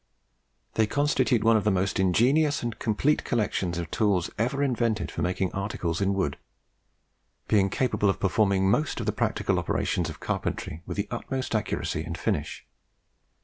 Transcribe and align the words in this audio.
They 0.73 0.87
constitute 0.87 1.43
one 1.43 1.57
of 1.57 1.63
the 1.63 1.69
most 1.69 1.99
ingenious 1.99 2.63
and 2.63 2.79
complete 2.79 3.23
collections 3.23 3.77
of 3.77 3.91
tools 3.91 4.31
ever 4.39 4.63
invented 4.63 5.11
for 5.11 5.21
making 5.21 5.51
articles 5.53 6.01
in 6.01 6.15
wood, 6.15 6.37
being 7.47 7.69
capable 7.69 8.09
of 8.09 8.19
performing 8.19 8.67
most 8.67 8.99
of 8.99 9.05
the 9.05 9.11
practical 9.11 9.59
operations 9.59 10.09
of 10.09 10.19
carpentry 10.19 10.81
with 10.87 10.97
the 10.97 11.07
utmost 11.11 11.53
accuracy 11.53 12.01
and 12.03 12.17
finish. 12.17 12.65